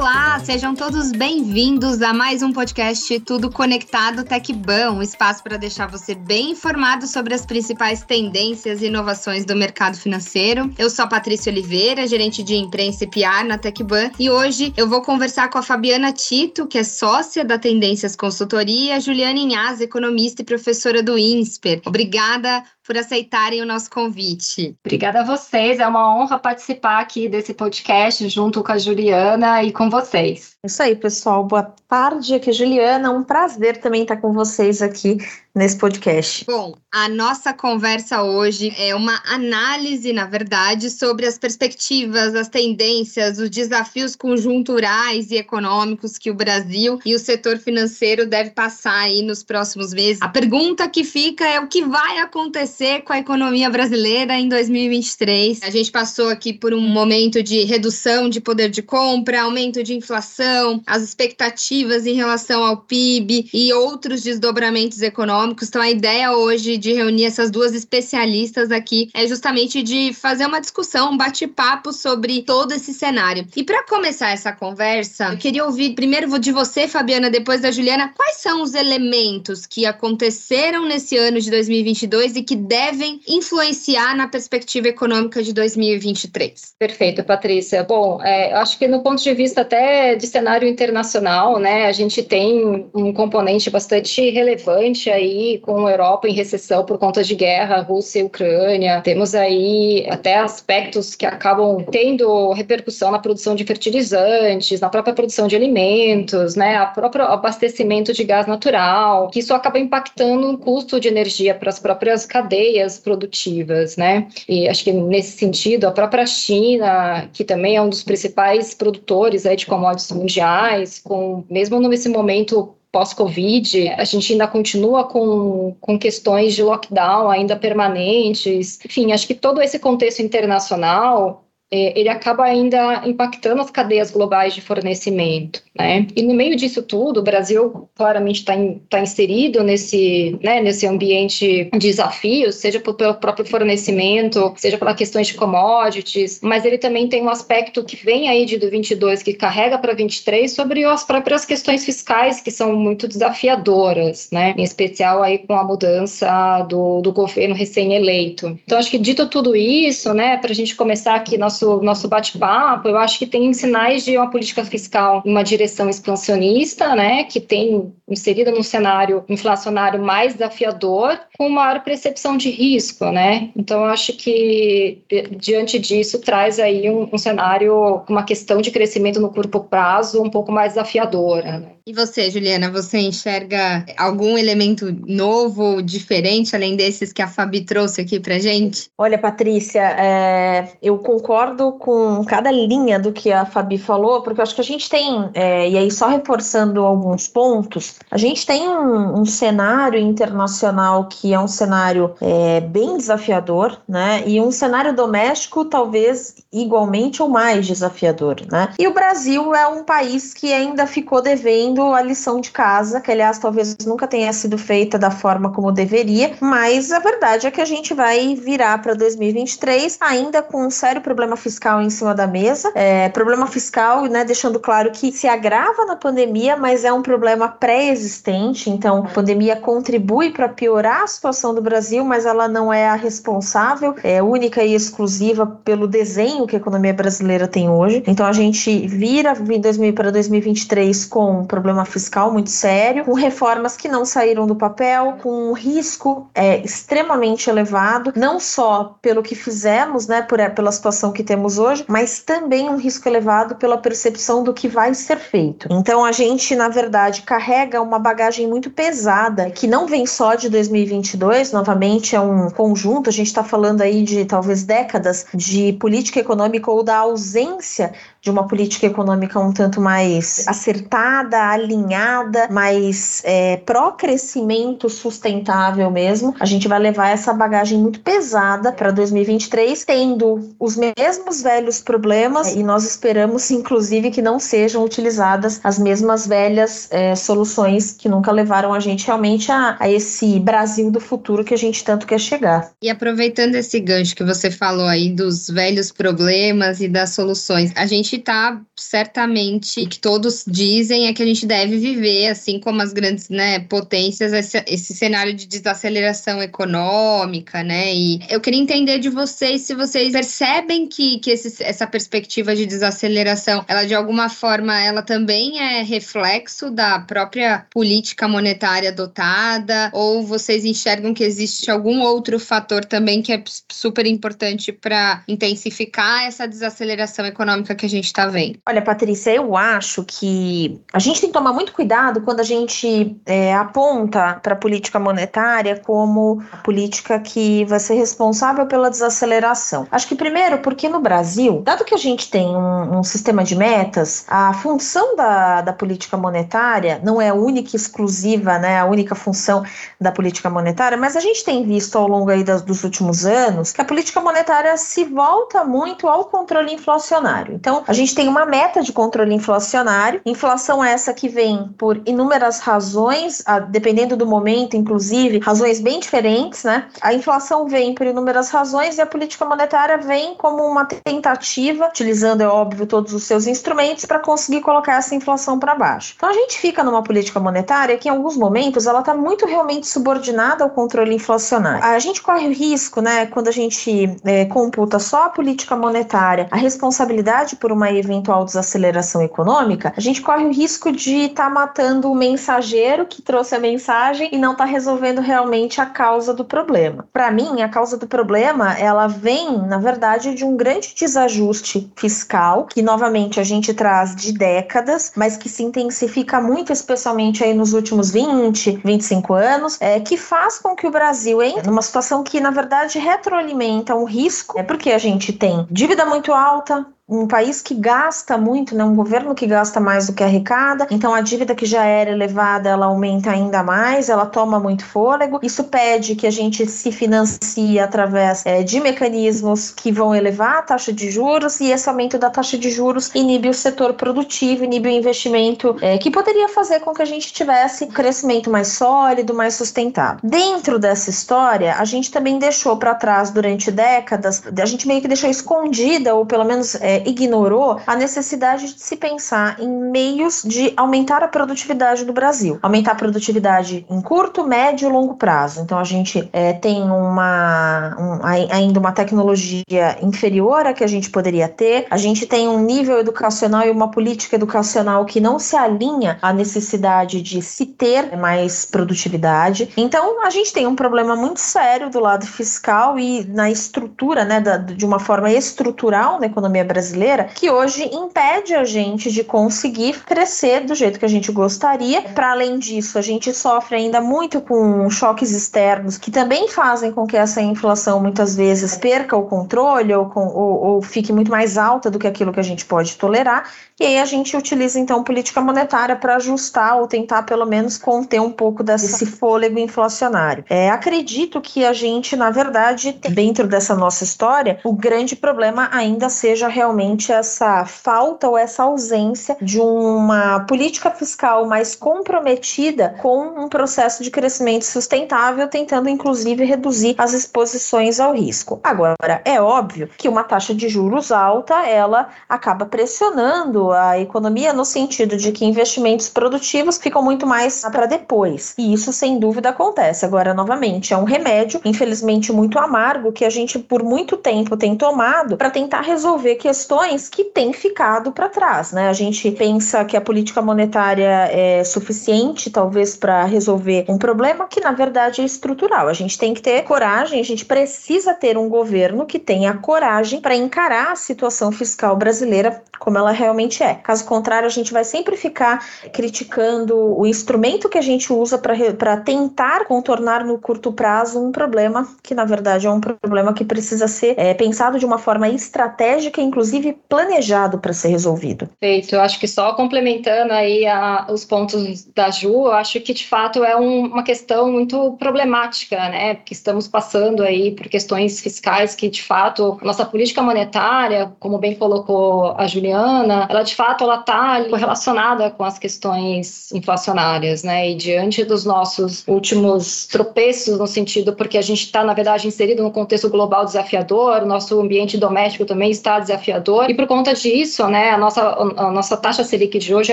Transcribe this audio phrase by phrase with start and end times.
[0.00, 5.86] Olá, sejam todos bem-vindos a mais um podcast Tudo Conectado TecBan, um espaço para deixar
[5.86, 10.72] você bem informado sobre as principais tendências e inovações do mercado financeiro.
[10.78, 14.88] Eu sou a Patrícia Oliveira, gerente de imprensa e PR na TecBan, e hoje eu
[14.88, 19.80] vou conversar com a Fabiana Tito, que é sócia da Tendências Consultoria, a Juliana Inhas,
[19.80, 21.82] economista e professora do INSPER.
[21.84, 24.74] Obrigada por aceitarem o nosso convite.
[24.84, 29.70] Obrigada a vocês, é uma honra participar aqui desse podcast junto com a Juliana e
[29.70, 30.29] com vocês.
[30.64, 31.44] Isso aí, pessoal.
[31.44, 33.10] Boa tarde, aqui é Juliana.
[33.10, 35.18] Um prazer também estar com vocês aqui
[35.54, 36.44] nesse podcast.
[36.46, 43.38] Bom, a nossa conversa hoje é uma análise, na verdade, sobre as perspectivas, as tendências,
[43.38, 49.22] os desafios conjunturais e econômicos que o Brasil e o setor financeiro deve passar aí
[49.22, 50.22] nos próximos meses.
[50.22, 55.60] A pergunta que fica é o que vai acontecer com a economia brasileira em 2023.
[55.62, 59.94] A gente passou aqui por um momento de redução de poder de compra, aumento de
[59.94, 65.68] inflação, as expectativas em relação ao PIB e outros desdobramentos econômicos econômicos.
[65.68, 70.60] Então, a ideia hoje de reunir essas duas especialistas aqui é justamente de fazer uma
[70.60, 73.46] discussão, um bate-papo sobre todo esse cenário.
[73.56, 78.12] E para começar essa conversa, eu queria ouvir primeiro de você, Fabiana, depois da Juliana,
[78.14, 84.28] quais são os elementos que aconteceram nesse ano de 2022 e que devem influenciar na
[84.28, 86.74] perspectiva econômica de 2023?
[86.78, 87.82] Perfeito, Patrícia.
[87.84, 91.92] Bom, é, eu acho que no ponto de vista até de cenário internacional, né, a
[91.92, 97.22] gente tem um componente bastante relevante aí aí com a Europa em recessão por conta
[97.22, 99.00] de guerra, Rússia e Ucrânia.
[99.00, 105.46] Temos aí até aspectos que acabam tendo repercussão na produção de fertilizantes, na própria produção
[105.46, 110.98] de alimentos, né, a próprio abastecimento de gás natural, que isso acaba impactando o custo
[111.00, 114.28] de energia para as próprias cadeias produtivas, né?
[114.48, 119.46] E acho que nesse sentido, a própria China, que também é um dos principais produtores
[119.46, 125.98] aí de commodities mundiais, com mesmo nesse momento pós-Covid, a gente ainda continua com, com
[125.98, 128.78] questões de lockdown ainda permanentes.
[128.84, 134.60] Enfim, acho que todo esse contexto internacional ele acaba ainda impactando as cadeias globais de
[134.60, 136.06] fornecimento, né?
[136.16, 140.86] E no meio disso tudo, o Brasil claramente está in, tá inserido nesse, né, nesse
[140.86, 147.08] ambiente de desafios, seja pelo próprio fornecimento, seja pelas questões de commodities, mas ele também
[147.08, 151.04] tem um aspecto que vem aí de do 22 que carrega para 23 sobre as
[151.04, 154.54] próprias questões fiscais que são muito desafiadoras, né?
[154.56, 158.58] Em especial aí com a mudança do, do governo recém-eleito.
[158.64, 162.08] Então acho que dito tudo isso, né, para a gente começar aqui nosso nosso, nosso
[162.08, 167.40] bate-papo, eu acho que tem sinais de uma política fiscal uma direção expansionista, né, que
[167.40, 173.50] tem inserida num cenário inflacionário mais desafiador, com maior percepção de risco, né?
[173.56, 175.02] Então, eu acho que
[175.36, 180.30] diante disso traz aí um, um cenário, uma questão de crescimento no curto prazo um
[180.30, 181.58] pouco mais desafiadora.
[181.58, 181.68] Né?
[181.86, 188.00] E você, Juliana, você enxerga algum elemento novo, diferente, além desses que a Fabi trouxe
[188.00, 188.90] aqui pra gente?
[188.98, 194.42] Olha, Patrícia, é, eu concordo com cada linha do que a Fabi falou, porque eu
[194.42, 198.68] acho que a gente tem, é, e aí só reforçando alguns pontos, a gente tem
[198.68, 204.22] um, um cenário internacional que é um cenário é, bem desafiador, né?
[204.26, 208.72] E um cenário doméstico talvez igualmente ou mais desafiador, né?
[208.78, 213.10] E o Brasil é um país que ainda ficou devendo a lição de casa, que
[213.10, 217.60] aliás talvez nunca tenha sido feita da forma como deveria, mas a verdade é que
[217.60, 222.26] a gente vai virar para 2023 ainda com um sério problema fiscal em cima da
[222.26, 222.72] mesa.
[222.74, 227.48] É, problema fiscal, né, deixando claro que se agrava na pandemia, mas é um problema
[227.48, 232.88] pré-existente, então a pandemia contribui para piorar a situação do Brasil, mas ela não é
[232.88, 238.02] a responsável, é única e exclusiva pelo desenho que a economia brasileira tem hoje.
[238.06, 243.12] Então a gente vira em 2000 para 2023 com um problema fiscal muito sério, com
[243.12, 249.22] reformas que não saíram do papel, com um risco é, extremamente elevado, não só pelo
[249.22, 253.76] que fizemos, né, por, pela situação que temos hoje, mas também um risco elevado pela
[253.76, 255.68] percepção do que vai ser feito.
[255.70, 260.48] Então a gente, na verdade, carrega uma bagagem muito pesada que não vem só de
[260.48, 266.20] 2022, novamente é um conjunto, a gente está falando aí de talvez décadas de política
[266.20, 267.92] econômica ou da ausência
[268.22, 276.44] de uma política econômica um tanto mais acertada, alinhada, mais é, pró-crescimento sustentável mesmo, a
[276.44, 282.62] gente vai levar essa bagagem muito pesada para 2023, tendo os mesmos velhos problemas e
[282.62, 288.74] nós esperamos, inclusive, que não sejam utilizadas as mesmas velhas é, soluções que nunca levaram
[288.74, 292.70] a gente realmente a, a esse Brasil do futuro que a gente tanto quer chegar.
[292.82, 297.86] E aproveitando esse gancho que você falou aí dos velhos problemas e das soluções, a
[297.86, 302.58] gente gente está certamente, o que todos dizem é que a gente deve viver, assim
[302.58, 307.94] como as grandes né, potências, esse, esse cenário de desaceleração econômica, né?
[307.94, 312.66] E eu queria entender de vocês se vocês percebem que, que esse, essa perspectiva de
[312.66, 320.22] desaceleração, ela de alguma forma, ela também é reflexo da própria política monetária adotada, ou
[320.22, 326.48] vocês enxergam que existe algum outro fator também que é super importante para intensificar essa
[326.48, 328.58] desaceleração econômica que a gente está vendo?
[328.66, 333.16] Olha, Patrícia, eu acho que a gente tem que tomar muito cuidado quando a gente
[333.26, 339.86] é, aponta para a política monetária como a política que vai ser responsável pela desaceleração.
[339.90, 343.54] Acho que primeiro porque no Brasil, dado que a gente tem um, um sistema de
[343.54, 349.14] metas, a função da, da política monetária não é única e exclusiva, né, a única
[349.14, 349.64] função
[350.00, 353.72] da política monetária, mas a gente tem visto ao longo aí das, dos últimos anos
[353.72, 357.54] que a política monetária se volta muito ao controle inflacionário.
[357.54, 362.60] Então, a gente tem uma meta de controle inflacionário, inflação essa que vem por inúmeras
[362.60, 366.86] razões, dependendo do momento, inclusive, razões bem diferentes, né?
[367.00, 372.42] A inflação vem por inúmeras razões e a política monetária vem como uma tentativa, utilizando,
[372.42, 376.14] é óbvio, todos os seus instrumentos para conseguir colocar essa inflação para baixo.
[376.16, 379.88] Então, a gente fica numa política monetária que, em alguns momentos, ela está muito realmente
[379.88, 381.82] subordinada ao controle inflacionário.
[381.82, 386.46] A gente corre o risco, né, quando a gente é, computa só a política monetária,
[386.52, 391.50] a responsabilidade por uma eventual desaceleração econômica, a gente corre o risco de estar tá
[391.50, 396.44] matando o mensageiro que trouxe a mensagem e não está resolvendo realmente a causa do
[396.44, 397.06] problema.
[397.12, 402.66] Para mim, a causa do problema, ela vem, na verdade, de um grande desajuste fiscal,
[402.66, 407.72] que novamente a gente traz de décadas, mas que se intensifica muito, especialmente aí nos
[407.72, 412.40] últimos 20, 25 anos, é, que faz com que o Brasil entre numa situação que,
[412.40, 417.60] na verdade, retroalimenta um risco, é porque a gente tem dívida muito alta, um país
[417.60, 421.54] que gasta muito, né, um governo que gasta mais do que arrecada, então a dívida
[421.54, 425.40] que já era elevada, ela aumenta ainda mais, ela toma muito fôlego.
[425.42, 430.62] Isso pede que a gente se financie através é, de mecanismos que vão elevar a
[430.62, 434.88] taxa de juros e esse aumento da taxa de juros inibe o setor produtivo, inibe
[434.88, 439.34] o investimento é, que poderia fazer com que a gente tivesse um crescimento mais sólido,
[439.34, 440.20] mais sustentável.
[440.22, 445.08] Dentro dessa história, a gente também deixou para trás durante décadas, a gente meio que
[445.08, 450.72] deixou escondida ou pelo menos é, ignorou a necessidade de se pensar em meios de
[450.76, 452.58] aumentar a produtividade do Brasil.
[452.62, 455.60] Aumentar a produtividade em curto, médio e longo prazo.
[455.60, 461.10] Então a gente é, tem uma um, ainda uma tecnologia inferior à que a gente
[461.10, 461.86] poderia ter.
[461.90, 466.32] A gente tem um nível educacional e uma política educacional que não se alinha à
[466.32, 469.70] necessidade de se ter mais produtividade.
[469.76, 474.40] Então a gente tem um problema muito sério do lado fiscal e na estrutura, né,
[474.40, 479.22] da, de uma forma estrutural na economia brasileira brasileira que hoje impede a gente de
[479.22, 482.02] conseguir crescer do jeito que a gente gostaria.
[482.02, 487.06] Para além disso, a gente sofre ainda muito com choques externos que também fazem com
[487.06, 491.56] que essa inflação muitas vezes perca o controle ou, com, ou, ou fique muito mais
[491.56, 493.50] alta do que aquilo que a gente pode tolerar.
[493.78, 498.20] E aí a gente utiliza então política monetária para ajustar ou tentar pelo menos conter
[498.20, 500.44] um pouco desse fôlego inflacionário.
[500.50, 506.10] É, acredito que a gente, na verdade, dentro dessa nossa história, o grande problema ainda
[506.10, 506.69] seja realmente
[507.12, 514.10] essa falta ou essa ausência de uma política fiscal mais comprometida com um processo de
[514.10, 518.60] crescimento sustentável, tentando inclusive reduzir as exposições ao risco.
[518.62, 524.64] Agora, é óbvio que uma taxa de juros alta, ela acaba pressionando a economia no
[524.64, 528.54] sentido de que investimentos produtivos ficam muito mais para depois.
[528.58, 530.04] E isso, sem dúvida, acontece.
[530.04, 534.76] Agora, novamente, é um remédio, infelizmente, muito amargo que a gente, por muito tempo, tem
[534.76, 538.72] tomado para tentar resolver questões que têm ficado para trás.
[538.72, 538.88] Né?
[538.88, 544.60] A gente pensa que a política monetária é suficiente, talvez, para resolver um problema que,
[544.60, 545.88] na verdade, é estrutural.
[545.88, 550.20] A gente tem que ter coragem, a gente precisa ter um governo que tenha coragem
[550.20, 553.74] para encarar a situação fiscal brasileira como ela realmente é.
[553.74, 558.96] Caso contrário, a gente vai sempre ficar criticando o instrumento que a gente usa para
[558.96, 563.86] tentar contornar no curto prazo um problema que, na verdade, é um problema que precisa
[563.86, 566.49] ser é, pensado de uma forma estratégica, inclusive
[566.88, 568.48] planejado para ser resolvido.
[568.58, 568.94] Feito.
[568.94, 573.06] Eu acho que só complementando aí a, os pontos da Ju, eu acho que de
[573.06, 576.16] fato é um, uma questão muito problemática, né?
[576.16, 581.54] Que estamos passando aí por questões fiscais que, de fato, nossa política monetária, como bem
[581.54, 587.70] colocou a Juliana, ela de fato ela está relacionada com as questões inflacionárias, né?
[587.70, 592.62] E diante dos nossos últimos tropeços no sentido porque a gente está na verdade inserido
[592.62, 597.90] num contexto global desafiador, nosso ambiente doméstico também está desafiador e por conta disso, né,
[597.90, 599.92] a nossa, a nossa taxa Selic de hoje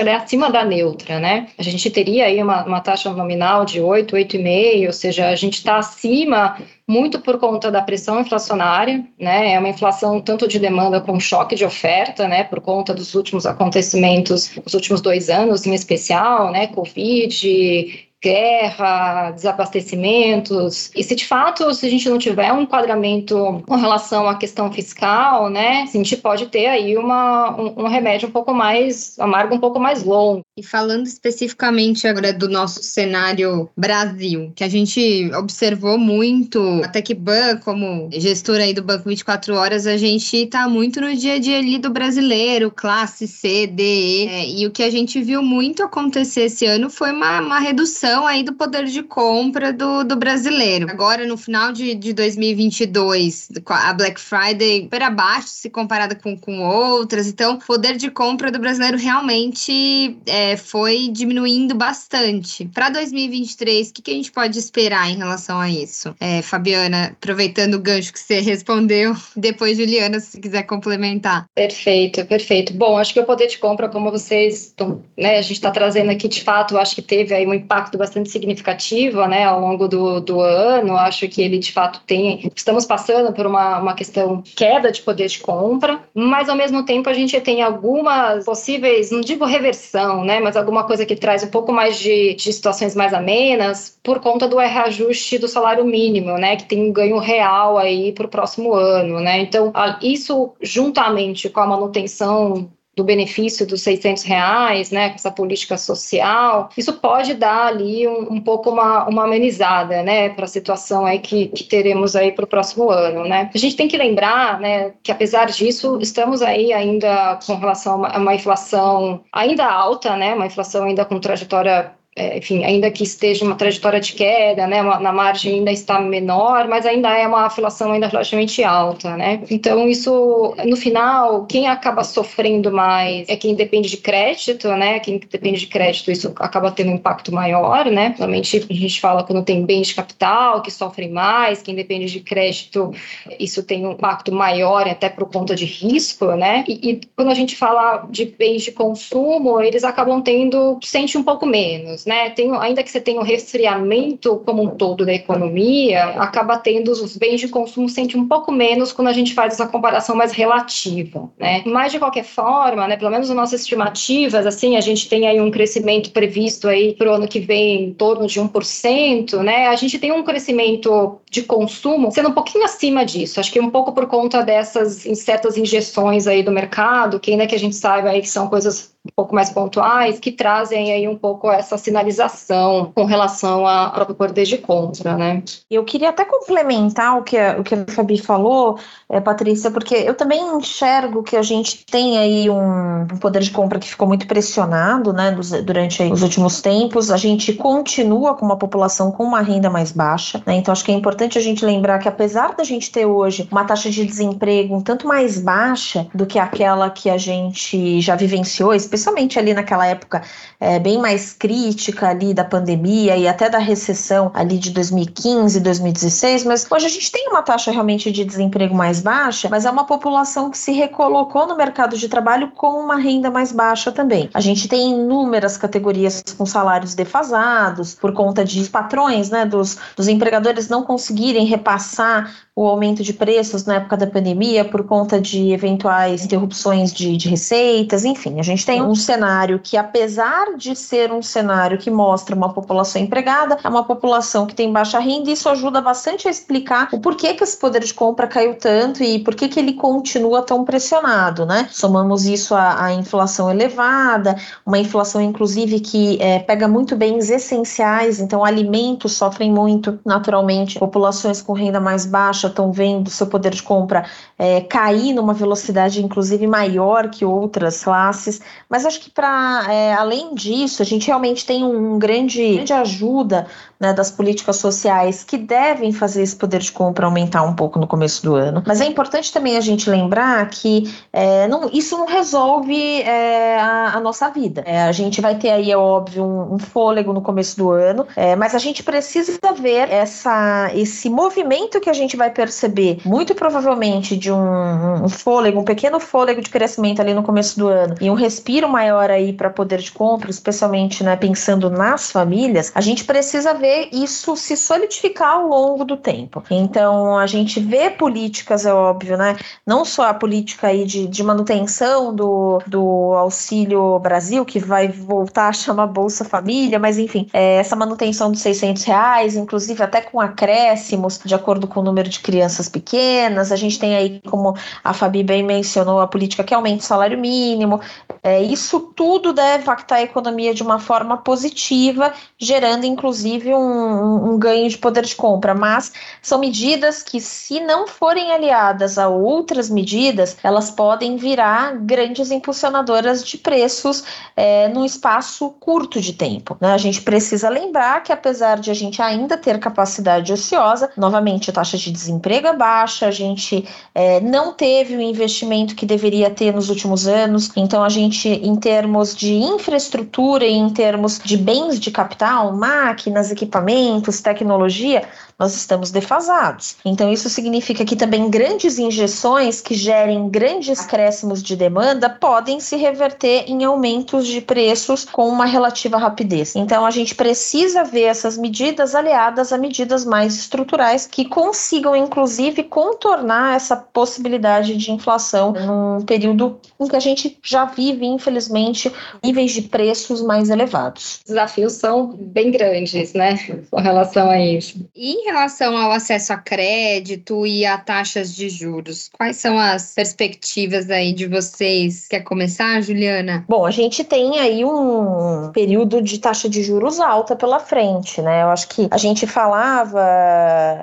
[0.00, 1.48] é acima da neutra, né?
[1.58, 5.54] A gente teria aí uma, uma taxa nominal de 8, 8,5, ou seja, a gente
[5.54, 9.52] está acima muito por conta da pressão inflacionária, né?
[9.52, 12.44] É uma inflação tanto de demanda como choque de oferta, né?
[12.44, 16.68] Por conta dos últimos acontecimentos, os últimos dois anos em especial, né?
[16.68, 20.90] Covid, guerra, desabastecimentos.
[20.94, 24.72] E se de fato, se a gente não tiver um enquadramento com relação à questão
[24.72, 29.54] fiscal, né, a gente pode ter aí uma, um, um remédio um pouco mais amargo,
[29.54, 30.40] um pouco mais longo.
[30.56, 37.16] E falando especificamente agora do nosso cenário Brasil, que a gente observou muito, até que
[37.64, 41.58] como gestora aí do Banco 24 Horas, a gente está muito no dia a dia
[41.58, 45.82] ali do brasileiro, classe C, D, E, é, e o que a gente viu muito
[45.82, 50.16] acontecer esse ano foi uma, uma redução redução aí do poder de compra do, do
[50.16, 50.90] brasileiro.
[50.90, 56.62] Agora, no final de, de 2022, a Black Friday super abaixo se comparada com, com
[56.62, 57.26] outras.
[57.26, 62.64] Então, poder de compra do brasileiro realmente é, foi diminuindo bastante.
[62.72, 66.14] Para 2023, o que, que a gente pode esperar em relação a isso?
[66.18, 71.46] É, Fabiana, aproveitando o gancho que você respondeu, depois Juliana, se quiser complementar.
[71.54, 72.72] Perfeito, perfeito.
[72.72, 74.74] Bom, acho que o poder de compra, como vocês
[75.16, 78.30] né, a gente está trazendo aqui, de fato, acho que teve aí um impacto bastante
[78.30, 80.96] significativa, né, ao longo do, do ano.
[80.96, 82.50] Acho que ele de fato tem.
[82.54, 87.08] Estamos passando por uma, uma questão queda de poder de compra, mas ao mesmo tempo
[87.08, 91.50] a gente tem algumas possíveis, não digo reversão, né, mas alguma coisa que traz um
[91.50, 96.56] pouco mais de, de situações mais amenas por conta do reajuste do salário mínimo, né,
[96.56, 99.40] que tem um ganho real aí para o próximo ano, né.
[99.40, 105.78] Então isso juntamente com a manutenção do benefício dos 600 reais, né, com essa política
[105.78, 111.06] social, isso pode dar ali um, um pouco uma, uma amenizada, né, para a situação
[111.06, 113.50] aí que, que teremos aí para o próximo ano, né.
[113.54, 117.96] A gente tem que lembrar, né, que apesar disso, estamos aí ainda com relação a
[117.96, 121.92] uma, a uma inflação ainda alta, né, uma inflação ainda com trajetória
[122.36, 126.68] enfim, ainda que esteja uma trajetória de queda, né, uma, na margem ainda está menor,
[126.68, 129.42] mas ainda é uma afiliação ainda relativamente alta, né?
[129.50, 135.00] Então isso, no final, quem acaba sofrendo mais é quem depende de crédito, né?
[135.00, 138.10] Quem depende de crédito, isso acaba tendo um impacto maior, né?
[138.18, 142.20] Normalmente a gente fala quando tem bens de capital que sofrem mais, quem depende de
[142.20, 142.92] crédito,
[143.38, 146.64] isso tem um impacto maior até por conta de risco, né?
[146.66, 151.22] E, e quando a gente fala de bens de consumo, eles acabam tendo, sente um
[151.22, 152.30] pouco menos, né?
[152.30, 157.18] Tem, ainda que você tenha um resfriamento como um todo da economia, acaba tendo os
[157.18, 161.30] bens de consumo sente um pouco menos quando a gente faz essa comparação mais relativa,
[161.38, 161.62] né?
[161.66, 165.38] Mas de qualquer forma, né, pelo menos as nossas estimativas, assim, a gente tem aí
[165.38, 169.66] um crescimento previsto aí para o ano que vem em torno de 1%, né?
[169.66, 173.38] A gente tem um crescimento de consumo sendo um pouquinho acima disso.
[173.38, 177.54] Acho que um pouco por conta dessas certas injeções aí do mercado, que ainda que
[177.54, 181.16] a gente saiba aí que são coisas um pouco mais pontuais, que trazem aí um
[181.16, 185.42] pouco essa sinalização com relação ao próprio poder de compra, né?
[185.70, 188.78] Eu queria até complementar o que a, o que a Fabi falou,
[189.10, 193.50] é, Patrícia, porque eu também enxergo que a gente tem aí um, um poder de
[193.50, 197.10] compra que ficou muito pressionado, né, dos, durante aí, os últimos tempos.
[197.10, 200.56] A gente continua com uma população com uma renda mais baixa, né?
[200.56, 203.64] Então acho que é importante a gente lembrar que apesar da gente ter hoje uma
[203.64, 208.74] taxa de desemprego um tanto mais baixa do que aquela que a gente já vivenciou,
[208.74, 210.22] especialmente especialmente ali naquela época
[210.60, 216.44] é, bem mais crítica ali da pandemia e até da recessão ali de 2015, 2016,
[216.44, 219.84] mas hoje a gente tem uma taxa realmente de desemprego mais baixa, mas é uma
[219.84, 224.28] população que se recolocou no mercado de trabalho com uma renda mais baixa também.
[224.34, 230.08] A gente tem inúmeras categorias com salários defasados por conta de patrões, né, dos, dos
[230.08, 235.52] empregadores não conseguirem repassar o aumento de preços na época da pandemia por conta de
[235.52, 241.12] eventuais interrupções de, de receitas, enfim, a gente tem um cenário que, apesar de ser
[241.12, 245.32] um cenário que mostra uma população empregada, é uma população que tem baixa renda, e
[245.32, 249.18] isso ajuda bastante a explicar o porquê que esse poder de compra caiu tanto e
[249.18, 251.68] por que, que ele continua tão pressionado, né?
[251.70, 258.20] Somamos isso à, à inflação elevada, uma inflação, inclusive, que é, pega muito bens essenciais,
[258.20, 263.62] então alimentos sofrem muito naturalmente, populações com renda mais baixa estão vendo seu poder de
[263.62, 264.04] compra
[264.38, 268.40] é, cair numa velocidade, inclusive, maior que outras classes.
[268.68, 273.46] Mas acho que para é, além disso, a gente realmente tem um grande, grande ajuda
[273.80, 277.86] né, das políticas sociais que devem fazer esse poder de compra aumentar um pouco no
[277.86, 278.62] começo do ano.
[278.66, 283.94] Mas é importante também a gente lembrar que é, não, isso não resolve é, a,
[283.94, 284.62] a, nossa vida.
[284.66, 288.06] É, a gente vai ter aí, é óbvio, um, um fôlego no começo do ano,
[288.16, 293.34] é, mas a gente precisa ver essa, esse movimento que a gente vai perceber, muito
[293.34, 297.94] provavelmente de um, um fôlego, um pequeno fôlego de crescimento ali no começo do ano
[298.00, 302.80] e um respiro maior aí para poder de compra, especialmente né, pensando nas famílias, a
[302.80, 306.42] gente precisa ver isso se solidificar ao longo do tempo.
[306.50, 309.36] Então, a gente vê políticas, é óbvio, né?
[309.66, 315.48] Não só a política aí de, de manutenção do, do Auxílio Brasil, que vai voltar
[315.48, 320.20] a chamar Bolsa Família, mas enfim, é, essa manutenção dos 600 reais, inclusive até com
[320.20, 323.52] acréscimos, de acordo com o número de crianças pequenas.
[323.52, 327.18] A gente tem aí, como a Fabi bem mencionou, a política que aumenta o salário
[327.18, 327.80] mínimo.
[328.22, 334.38] É, isso tudo deve impactar a economia de uma forma positiva, gerando inclusive um, um,
[334.38, 339.68] ganho de poder de compra, mas são medidas que, se não forem aliadas a outras
[339.68, 344.04] medidas, elas podem virar grandes impulsionadoras de preços
[344.36, 346.56] é, num espaço curto de tempo.
[346.60, 346.72] Né?
[346.72, 351.52] A gente precisa lembrar que, apesar de a gente ainda ter capacidade ociosa, novamente a
[351.52, 356.54] taxa de desemprego é baixa, a gente é, não teve o investimento que deveria ter
[356.54, 361.78] nos últimos anos, então a gente, em termos de infraestrutura e em termos de bens
[361.78, 365.06] de capital, máquinas, equipamentos, tecnologia,
[365.38, 366.76] nós estamos defasados.
[366.84, 372.76] Então, isso significa que também grandes injeções que gerem grandes acréscimos de demanda podem se
[372.76, 376.56] reverter em aumentos de preços com uma relativa rapidez.
[376.56, 382.64] Então, a gente precisa ver essas medidas aliadas a medidas mais estruturais que consigam, inclusive,
[382.64, 388.92] contornar essa possibilidade de inflação num período em que a gente já vive, infelizmente,
[389.22, 391.20] níveis de preços mais elevados.
[391.20, 393.38] Os desafios são bem grandes, né,
[393.70, 394.84] com relação a isso.
[394.96, 400.90] E relação ao acesso a crédito e a taxas de juros, quais são as perspectivas
[400.90, 402.08] aí de vocês?
[402.08, 403.44] Quer começar, Juliana?
[403.46, 408.42] Bom, a gente tem aí um período de taxa de juros alta pela frente, né?
[408.42, 410.00] Eu acho que a gente falava,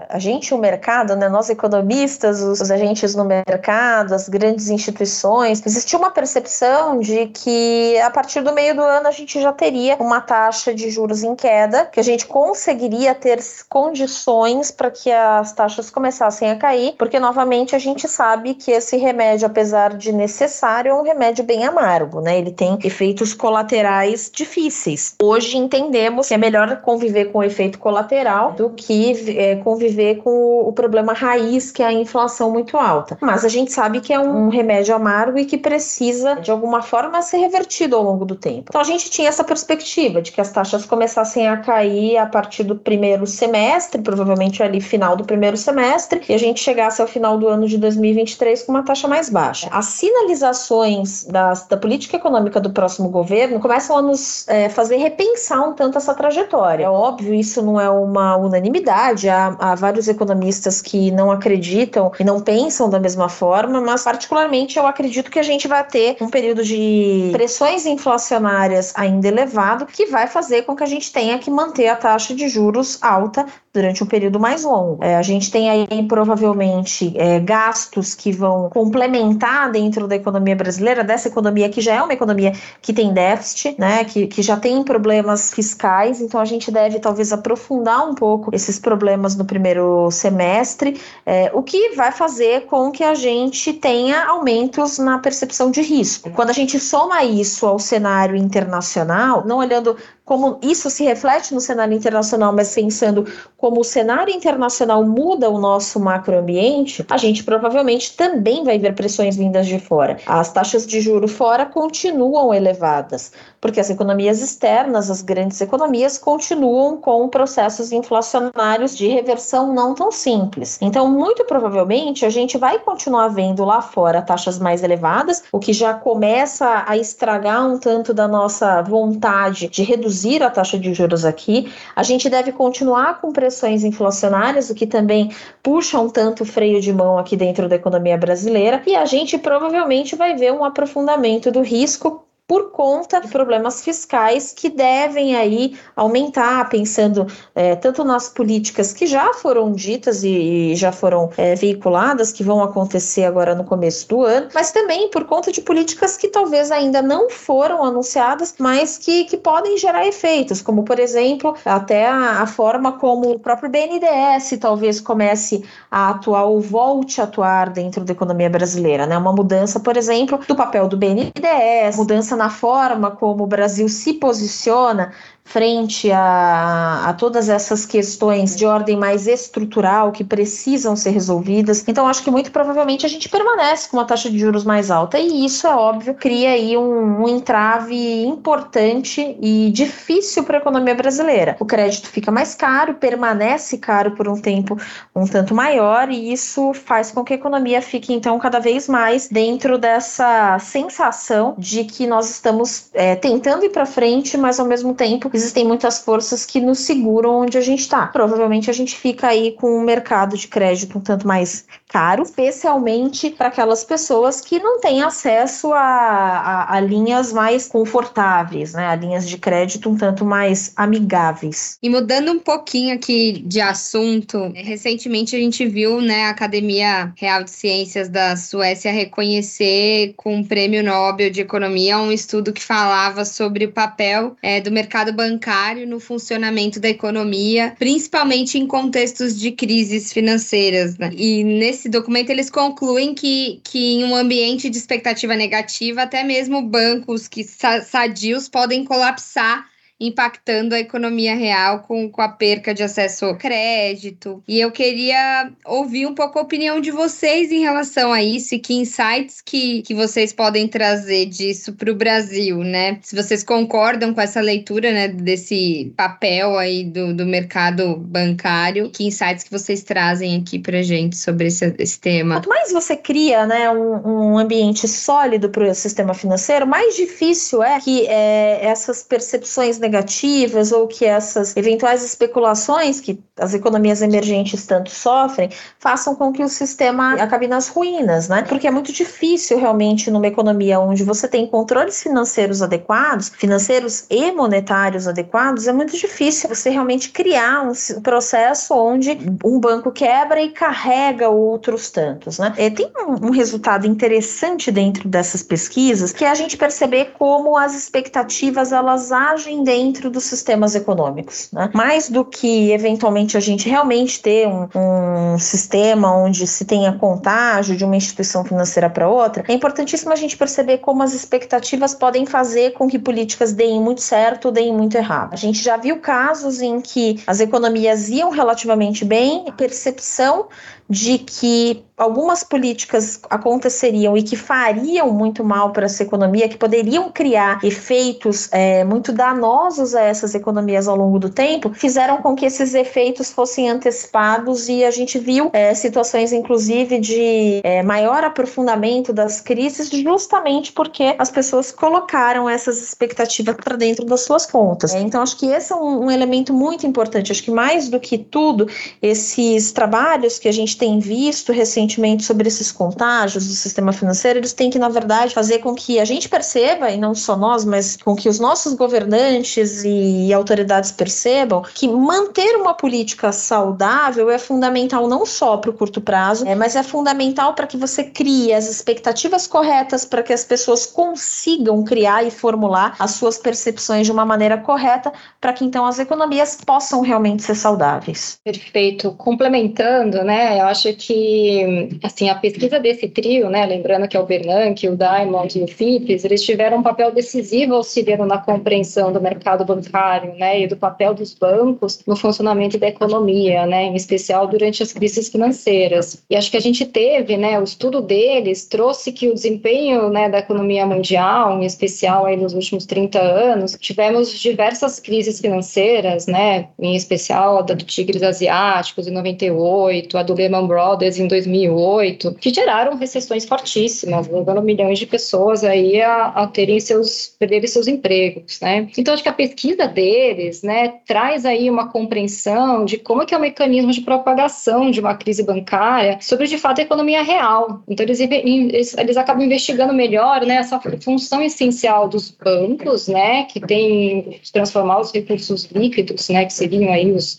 [0.09, 1.27] a gente, o mercado, né?
[1.27, 8.11] Nós economistas, os agentes no mercado, as grandes instituições, existia uma percepção de que a
[8.11, 11.85] partir do meio do ano a gente já teria uma taxa de juros em queda,
[11.85, 14.34] que a gente conseguiria ter condições
[14.75, 19.47] para que as taxas começassem a cair, porque novamente a gente sabe que esse remédio,
[19.47, 22.37] apesar de necessário, é um remédio bem amargo, né?
[22.37, 25.15] Ele tem efeitos colaterais difíceis.
[25.21, 30.67] Hoje entendemos que é melhor conviver com o efeito colateral do que é, conviver com
[30.67, 33.17] o problema raiz, que é a inflação muito alta.
[33.21, 37.21] Mas a gente sabe que é um remédio amargo e que precisa, de alguma forma,
[37.21, 38.65] ser revertido ao longo do tempo.
[38.69, 42.63] Então a gente tinha essa perspectiva de que as taxas começassem a cair a partir
[42.63, 47.07] do primeiro semestre, provavelmente provavelmente ali final do primeiro semestre, e a gente chegasse ao
[47.07, 49.69] final do ano de 2023 com uma taxa mais baixa.
[49.71, 55.69] As sinalizações das, da política econômica do próximo governo começam a nos é, fazer repensar
[55.69, 56.85] um tanto essa trajetória.
[56.85, 62.23] É óbvio, isso não é uma unanimidade, há, há vários economistas que não acreditam e
[62.23, 66.29] não pensam da mesma forma, mas particularmente eu acredito que a gente vai ter um
[66.29, 71.51] período de pressões inflacionárias ainda elevado, que vai fazer com que a gente tenha que
[71.51, 75.03] manter a taxa de juros alta durante um período mais longo.
[75.03, 81.03] É, a gente tem aí provavelmente é, gastos que vão complementar dentro da economia brasileira,
[81.03, 84.81] dessa economia que já é uma economia que tem déficit, né, que, que já tem
[84.81, 90.99] problemas fiscais, então a gente deve talvez aprofundar um pouco esses problemas no primeiro semestre,
[91.25, 96.29] é, o que vai fazer com que a gente tenha aumentos na percepção de risco.
[96.29, 101.61] Quando a gente soma isso ao cenário internacional, não olhando como isso se reflete no
[101.61, 108.17] cenário internacional, mas pensando como o cenário internacional muda o nosso macroambiente, a gente provavelmente
[108.17, 110.17] também vai ver pressões vindas de fora.
[110.25, 116.97] As taxas de juro fora continuam elevadas, porque as economias externas, as grandes economias, continuam
[116.97, 120.79] com processos inflacionários de reversão não tão simples.
[120.81, 125.71] Então, muito provavelmente, a gente vai continuar vendo lá fora taxas mais elevadas, o que
[125.71, 130.93] já começa a estragar um tanto da nossa vontade de reduzir reduzir a taxa de
[130.93, 131.71] juros aqui.
[131.95, 135.29] A gente deve continuar com pressões inflacionárias, o que também
[135.61, 138.81] puxa um tanto o freio de mão aqui dentro da economia brasileira.
[138.87, 144.53] E a gente provavelmente vai ver um aprofundamento do risco por conta de problemas fiscais
[144.53, 150.75] que devem aí aumentar, pensando é, tanto nas políticas que já foram ditas e, e
[150.75, 155.25] já foram é, veiculadas, que vão acontecer agora no começo do ano, mas também por
[155.25, 160.61] conta de políticas que talvez ainda não foram anunciadas, mas que, que podem gerar efeitos,
[160.61, 166.45] como por exemplo, até a, a forma como o próprio BNDES talvez comece a atuar
[166.45, 169.17] ou volte a atuar dentro da economia brasileira, né?
[169.17, 174.13] Uma mudança, por exemplo, do papel do BNDES, mudança na forma como o Brasil se
[174.13, 175.13] posiciona
[175.45, 181.87] frente a, a todas essas questões de ordem mais estrutural que precisam ser resolvidas.
[181.87, 185.19] Então, acho que muito provavelmente a gente permanece com uma taxa de juros mais alta,
[185.19, 190.95] e isso, é óbvio, cria aí um, um entrave importante e difícil para a economia
[190.95, 191.55] brasileira.
[191.59, 194.77] O crédito fica mais caro, permanece caro por um tempo
[195.15, 199.29] um tanto maior, e isso faz com que a economia fique, então, cada vez mais
[199.29, 204.93] dentro dessa sensação de que nós estamos é, tentando ir para frente, mas ao mesmo
[204.95, 208.07] tempo existem muitas forças que nos seguram onde a gente está.
[208.07, 213.29] Provavelmente a gente fica aí com um mercado de crédito um tanto mais caro, especialmente
[213.29, 218.87] para aquelas pessoas que não têm acesso a, a, a, linhas mais confortáveis, né?
[218.87, 221.77] A linhas de crédito um tanto mais amigáveis.
[221.81, 227.43] E mudando um pouquinho aqui de assunto, recentemente a gente viu, né, a Academia Real
[227.43, 233.23] de Ciências da Suécia reconhecer com o Prêmio Nobel de Economia um estudo que falava
[233.25, 239.39] sobre o papel é, do mercado bancário bancário no funcionamento da economia, principalmente em contextos
[239.39, 240.97] de crises financeiras.
[240.97, 241.11] Né?
[241.15, 246.61] E nesse documento eles concluem que, que em um ambiente de expectativa negativa, até mesmo
[246.61, 249.67] bancos que sadios podem colapsar
[249.99, 254.43] impactando a economia real com, com a perca de acesso ao crédito.
[254.47, 258.59] E eu queria ouvir um pouco a opinião de vocês em relação a isso e
[258.59, 262.99] que insights que, que vocês podem trazer disso para o Brasil, né?
[263.01, 269.05] Se vocês concordam com essa leitura, né, desse papel aí do, do mercado bancário, que
[269.05, 272.35] insights que vocês trazem aqui para gente sobre esse, esse tema?
[272.35, 277.63] Quanto mais você cria, né, um, um ambiente sólido para o sistema financeiro, mais difícil
[277.63, 284.65] é que é, essas percepções negativas ou que essas eventuais especulações que as economias emergentes
[284.65, 288.41] tanto sofrem façam com que o sistema acabe nas ruínas, né?
[288.43, 294.31] Porque é muito difícil realmente numa economia onde você tem controles financeiros adequados, financeiros e
[294.31, 300.49] monetários adequados, é muito difícil você realmente criar um processo onde um banco quebra e
[300.49, 302.53] carrega outros tantos, né?
[302.57, 307.57] E tem um, um resultado interessante dentro dessas pesquisas que é a gente perceber como
[307.57, 311.49] as expectativas elas agem dentro dentro dos sistemas econômicos.
[311.51, 311.69] Né?
[311.73, 317.75] Mais do que eventualmente a gente realmente ter um, um sistema onde se tenha contágio
[317.75, 322.25] de uma instituição financeira para outra, é importantíssimo a gente perceber como as expectativas podem
[322.25, 325.33] fazer com que políticas deem muito certo ou deem muito errado.
[325.33, 330.47] A gente já viu casos em que as economias iam relativamente bem, percepção
[330.89, 337.09] de que algumas políticas aconteceriam e que fariam muito mal para essa economia, que poderiam
[337.09, 342.45] criar efeitos é, muito danosos a essas economias ao longo do tempo, fizeram com que
[342.45, 349.13] esses efeitos fossem antecipados e a gente viu é, situações, inclusive, de é, maior aprofundamento
[349.13, 354.93] das crises, justamente porque as pessoas colocaram essas expectativas para dentro das suas contas.
[354.93, 357.31] É, então, acho que esse é um, um elemento muito importante.
[357.31, 358.67] Acho que mais do que tudo,
[359.01, 364.53] esses trabalhos que a gente tem visto recentemente sobre esses contágios do sistema financeiro, eles
[364.53, 367.97] têm que, na verdade, fazer com que a gente perceba, e não só nós, mas
[367.97, 375.07] com que os nossos governantes e autoridades percebam que manter uma política saudável é fundamental
[375.07, 378.69] não só para o curto prazo, é, mas é fundamental para que você crie as
[378.69, 384.25] expectativas corretas para que as pessoas consigam criar e formular as suas percepções de uma
[384.25, 388.39] maneira correta para que então as economias possam realmente ser saudáveis.
[388.43, 389.11] Perfeito.
[389.13, 394.25] Complementando, né, eu acho que, assim, a pesquisa desse trio, né, lembrando que é o
[394.25, 399.21] Bernanke, o Diamond e o Phipps, eles tiveram um papel decisivo auxiliando na compreensão do
[399.21, 404.47] mercado bancário, né, e do papel dos bancos no funcionamento da economia, né, em especial
[404.47, 406.23] durante as crises financeiras.
[406.29, 410.29] E acho que a gente teve, né, o estudo deles trouxe que o desempenho, né,
[410.29, 416.69] da economia mundial, em especial aí nos últimos 30 anos, tivemos diversas crises financeiras, né,
[416.79, 422.35] em especial a do Tigres Asiáticos em 98, a do Lehman Lehman Brothers em 2008,
[422.35, 427.87] que geraram recessões fortíssimas, levando milhões de pessoas aí a, a terem seus, perderem seus
[427.87, 428.87] empregos, né?
[428.97, 433.33] Então, acho que a pesquisa deles, né, traz aí uma compreensão de como é que
[433.33, 437.83] é o mecanismo de propagação de uma crise bancária sobre, de fato, a economia real.
[437.87, 443.59] Então, eles, eles, eles acabam investigando melhor, né, essa função essencial dos bancos, né, que
[443.59, 447.37] tem transformar os recursos líquidos, né, que seriam aí os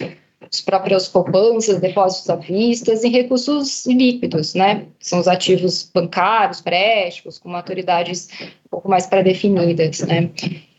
[0.53, 4.87] os próprios poupanças, depósitos à vista, em recursos líquidos, né?
[5.01, 10.31] São os ativos bancários, préstimos, com maturidades um pouco mais pré-definidas, né?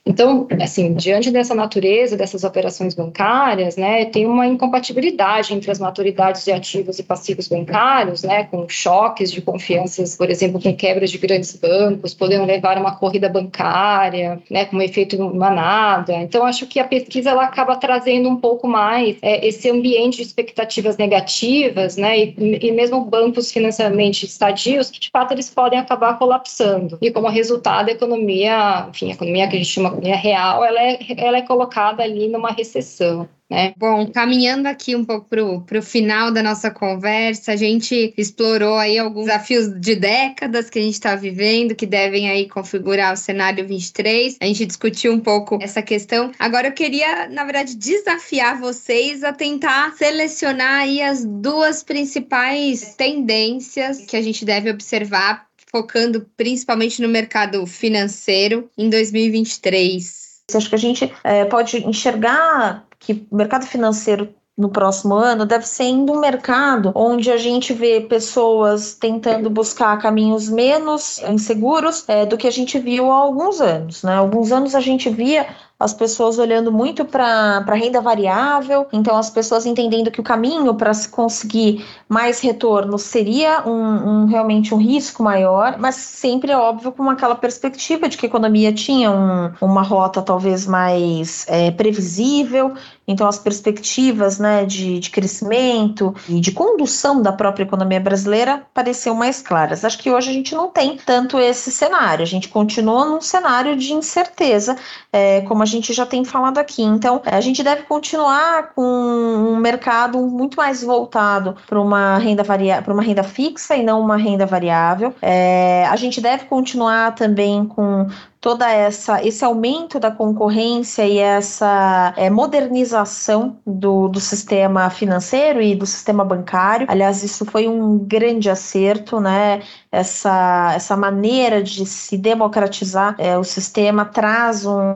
[0.08, 6.46] Então, assim, diante dessa natureza dessas operações bancárias, né, tem uma incompatibilidade entre as maturidades
[6.46, 11.18] de ativos e passivos bancários, né, com choques de confianças, por exemplo, com quebras de
[11.18, 16.14] grandes bancos, podendo levar a uma corrida bancária, né, com um efeito manada.
[16.14, 20.24] Então, acho que a pesquisa ela acaba trazendo um pouco mais é, esse ambiente de
[20.24, 26.98] expectativas negativas, né, e, e mesmo bancos financeiramente estadios, de fato, eles podem acabar colapsando.
[27.02, 30.82] E como resultado, a economia, enfim, a economia que a gente chama economia real, ela
[30.82, 33.28] é, ela é colocada ali numa recessão.
[33.50, 33.74] Né?
[33.78, 38.98] Bom, caminhando aqui um pouco para o final da nossa conversa, a gente explorou aí
[38.98, 43.66] alguns desafios de décadas que a gente está vivendo, que devem aí configurar o cenário
[43.66, 44.38] 23.
[44.42, 46.30] A gente discutiu um pouco essa questão.
[46.38, 54.02] Agora eu queria, na verdade, desafiar vocês a tentar selecionar aí as duas principais tendências
[54.06, 60.28] que a gente deve observar focando principalmente no mercado financeiro em 2023?
[60.54, 65.68] Acho que a gente é, pode enxergar que o mercado financeiro no próximo ano deve
[65.68, 72.38] ser um mercado onde a gente vê pessoas tentando buscar caminhos menos inseguros é, do
[72.38, 74.02] que a gente viu há alguns anos.
[74.02, 74.16] Né?
[74.16, 75.48] Alguns anos a gente via
[75.80, 80.92] as pessoas olhando muito para renda variável, então as pessoas entendendo que o caminho para
[80.94, 86.92] se conseguir mais retorno seria um, um, realmente um risco maior, mas sempre é óbvio
[86.92, 92.74] com aquela perspectiva de que a economia tinha um, uma rota talvez mais é, previsível,
[93.08, 99.16] então as perspectivas né, de, de crescimento e de condução da própria economia brasileira pareciam
[99.16, 99.86] mais claras.
[99.86, 103.76] Acho que hoje a gente não tem tanto esse cenário, a gente continua num cenário
[103.76, 104.76] de incerteza,
[105.12, 106.84] é, como a gente já tem falado aqui.
[106.84, 112.82] Então, a gente deve continuar com um mercado muito mais voltado para uma renda varia
[112.82, 115.14] para uma renda fixa e não uma renda variável.
[115.22, 118.08] É, a gente deve continuar também com
[118.40, 125.76] toda essa esse aumento da concorrência e essa é, modernização do, do sistema financeiro e
[125.76, 126.86] do sistema bancário.
[126.90, 129.62] Aliás, isso foi um grande acerto, né?
[129.92, 134.94] Essa, essa maneira de se democratizar é, o sistema traz um,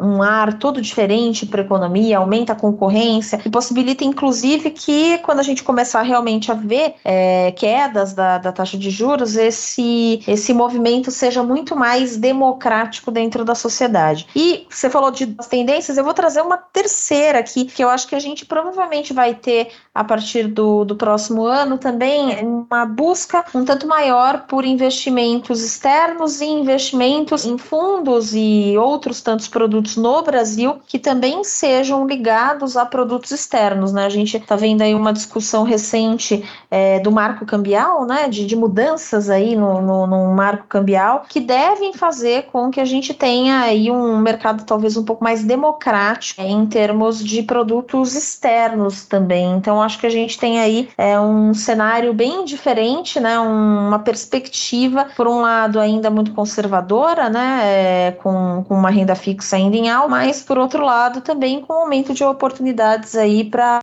[0.00, 5.40] um, ar todo diferente para a economia, aumenta a concorrência e possibilita, inclusive, que quando
[5.40, 10.54] a gente começar realmente a ver é, quedas da, da taxa de juros, esse, esse
[10.54, 14.26] movimento seja muito mais democrático democrático dentro da sociedade.
[14.34, 18.14] E você falou de tendências, eu vou trazer uma terceira aqui, que eu acho que
[18.14, 23.64] a gente provavelmente vai ter a partir do, do próximo ano também uma busca um
[23.64, 30.80] tanto maior por investimentos externos e investimentos em fundos e outros tantos produtos no Brasil
[30.86, 34.06] que também sejam ligados a produtos externos, né?
[34.06, 38.28] A gente está vendo aí uma discussão recente é, do marco cambial, né?
[38.28, 42.84] De, de mudanças aí no, no, no marco cambial que devem fazer com que a
[42.84, 49.04] gente tenha aí um mercado talvez um pouco mais democrático em termos de produtos externos
[49.04, 49.52] também.
[49.52, 53.38] Então, acho que a gente tem aí é, um cenário bem diferente, né?
[53.38, 57.60] uma perspectiva, por um lado, ainda muito conservadora, né?
[57.62, 61.72] É, com, com uma renda fixa ainda em alta, mas por outro lado, também com
[61.72, 63.80] aumento de oportunidades aí para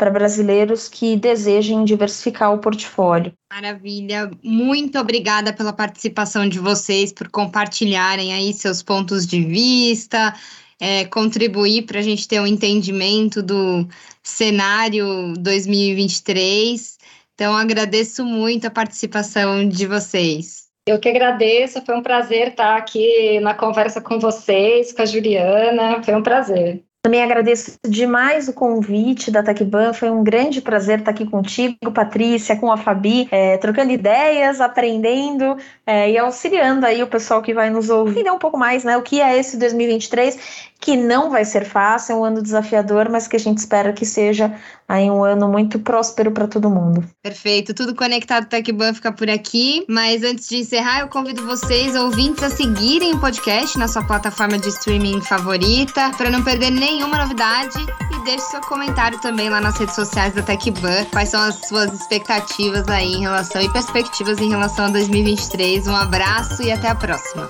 [0.00, 3.34] para brasileiros que desejem diversificar o portfólio.
[3.52, 10.34] Maravilha, muito obrigada pela participação de vocês, por compartilharem aí seus pontos de vista,
[10.80, 13.86] é, contribuir para a gente ter um entendimento do
[14.22, 16.96] cenário 2023.
[17.34, 20.70] Então, agradeço muito a participação de vocês.
[20.86, 26.02] Eu que agradeço, foi um prazer estar aqui na conversa com vocês, com a Juliana,
[26.02, 26.82] foi um prazer.
[27.02, 32.56] Também agradeço demais o convite da Tecban, foi um grande prazer estar aqui contigo, Patrícia,
[32.56, 37.70] com a Fabi, é, trocando ideias, aprendendo é, e auxiliando aí o pessoal que vai
[37.70, 41.64] nos ouvir um pouco mais, né, o que é esse 2023 que não vai ser
[41.64, 44.52] fácil, é um ano desafiador, mas que a gente espera que seja
[44.88, 47.04] aí um ano muito próspero para todo mundo.
[47.22, 52.42] Perfeito, tudo conectado TechBan fica por aqui, mas antes de encerrar, eu convido vocês, ouvintes,
[52.42, 57.78] a seguirem o podcast na sua plataforma de streaming favorita, para não perder nenhuma novidade
[57.78, 61.92] e deixe seu comentário também lá nas redes sociais da TechBan, quais são as suas
[61.92, 65.86] expectativas aí em relação e perspectivas em relação a 2023.
[65.86, 67.48] Um abraço e até a próxima.